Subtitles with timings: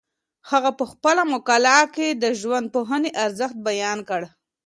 [0.49, 4.21] هغه په خپله مقاله کي د ژوندپوهنې ارزښت بیان کړ.